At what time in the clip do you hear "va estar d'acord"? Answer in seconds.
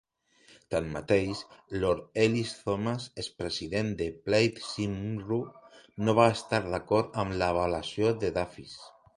6.23-7.23